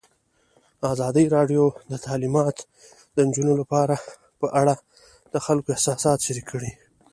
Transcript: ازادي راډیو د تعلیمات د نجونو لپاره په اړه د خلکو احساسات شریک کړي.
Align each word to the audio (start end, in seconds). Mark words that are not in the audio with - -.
ازادي 0.93 1.25
راډیو 1.35 1.63
د 1.91 1.93
تعلیمات 2.05 2.57
د 3.15 3.17
نجونو 3.27 3.53
لپاره 3.61 3.95
په 4.39 4.47
اړه 4.61 4.75
د 5.33 5.35
خلکو 5.45 5.73
احساسات 5.73 6.17
شریک 6.25 6.45
کړي. 6.53 6.71